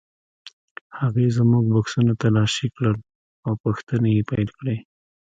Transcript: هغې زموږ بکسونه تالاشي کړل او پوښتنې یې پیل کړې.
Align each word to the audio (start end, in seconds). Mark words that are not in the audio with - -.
هغې 0.99 1.25
زموږ 1.37 1.65
بکسونه 1.73 2.11
تالاشي 2.21 2.67
کړل 2.75 2.97
او 3.45 3.53
پوښتنې 3.63 4.09
یې 4.17 4.23
پیل 4.29 4.49
کړې. 4.57 4.77